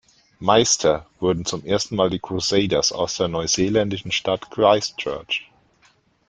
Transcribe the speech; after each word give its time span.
Meister 0.39 1.05
wurden 1.19 1.45
zum 1.45 1.63
ersten 1.63 1.95
Mal 1.95 2.09
die 2.09 2.17
Crusaders 2.17 2.91
aus 2.91 3.17
der 3.17 3.27
neuseeländischen 3.27 4.11
Stadt 4.11 4.49
Christchurch. 4.49 5.51